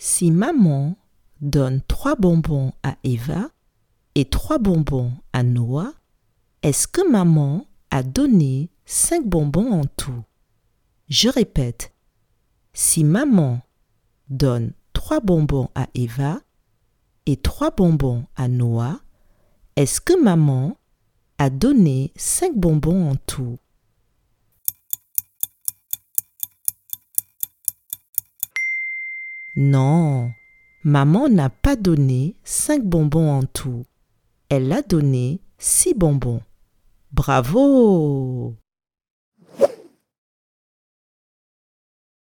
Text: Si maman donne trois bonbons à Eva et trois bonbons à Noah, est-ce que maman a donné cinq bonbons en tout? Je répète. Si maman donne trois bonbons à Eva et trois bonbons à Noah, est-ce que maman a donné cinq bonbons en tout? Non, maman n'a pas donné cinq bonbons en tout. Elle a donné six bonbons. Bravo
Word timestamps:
Si 0.00 0.30
maman 0.30 0.96
donne 1.40 1.82
trois 1.88 2.14
bonbons 2.14 2.72
à 2.84 2.96
Eva 3.02 3.50
et 4.14 4.26
trois 4.26 4.58
bonbons 4.58 5.12
à 5.32 5.42
Noah, 5.42 5.92
est-ce 6.62 6.86
que 6.86 7.10
maman 7.10 7.66
a 7.90 8.04
donné 8.04 8.70
cinq 8.86 9.26
bonbons 9.26 9.72
en 9.72 9.84
tout? 9.96 10.22
Je 11.08 11.28
répète. 11.28 11.92
Si 12.72 13.02
maman 13.02 13.60
donne 14.28 14.72
trois 14.92 15.18
bonbons 15.18 15.68
à 15.74 15.88
Eva 15.94 16.40
et 17.26 17.36
trois 17.36 17.72
bonbons 17.72 18.24
à 18.36 18.46
Noah, 18.46 19.00
est-ce 19.74 20.00
que 20.00 20.22
maman 20.22 20.76
a 21.38 21.50
donné 21.50 22.12
cinq 22.14 22.54
bonbons 22.54 23.10
en 23.10 23.16
tout? 23.26 23.58
Non, 29.60 30.30
maman 30.84 31.28
n'a 31.28 31.50
pas 31.50 31.74
donné 31.74 32.36
cinq 32.44 32.84
bonbons 32.84 33.28
en 33.28 33.42
tout. 33.42 33.86
Elle 34.48 34.72
a 34.72 34.82
donné 34.82 35.40
six 35.58 35.94
bonbons. 35.94 36.42
Bravo 37.10 38.54